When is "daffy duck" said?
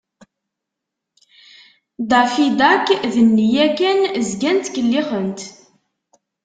2.09-2.87